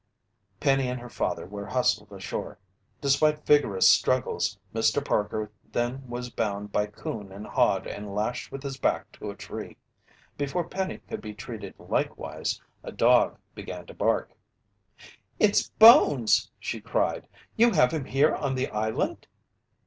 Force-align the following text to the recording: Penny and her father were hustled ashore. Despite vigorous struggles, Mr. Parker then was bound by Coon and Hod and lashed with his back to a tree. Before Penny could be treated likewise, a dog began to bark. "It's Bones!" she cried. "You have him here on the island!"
Penny 0.59 0.87
and 0.87 0.99
her 0.99 1.11
father 1.11 1.45
were 1.45 1.67
hustled 1.67 2.11
ashore. 2.11 2.57
Despite 3.01 3.45
vigorous 3.45 3.87
struggles, 3.87 4.57
Mr. 4.73 5.05
Parker 5.05 5.51
then 5.71 6.07
was 6.09 6.31
bound 6.31 6.71
by 6.71 6.87
Coon 6.87 7.31
and 7.31 7.45
Hod 7.45 7.85
and 7.85 8.15
lashed 8.15 8.51
with 8.51 8.63
his 8.63 8.77
back 8.77 9.11
to 9.11 9.29
a 9.29 9.35
tree. 9.35 9.77
Before 10.39 10.67
Penny 10.67 10.97
could 11.07 11.21
be 11.21 11.35
treated 11.35 11.75
likewise, 11.77 12.59
a 12.81 12.91
dog 12.91 13.37
began 13.53 13.85
to 13.85 13.93
bark. 13.93 14.31
"It's 15.37 15.69
Bones!" 15.69 16.49
she 16.57 16.81
cried. 16.81 17.27
"You 17.55 17.69
have 17.73 17.91
him 17.93 18.05
here 18.05 18.33
on 18.33 18.55
the 18.55 18.69
island!" 18.71 19.27